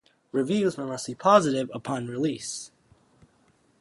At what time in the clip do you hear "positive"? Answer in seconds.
1.13-1.69